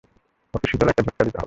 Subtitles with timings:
[0.53, 1.39] ওকে শীতল একটা ঝটকা দিতে হবে।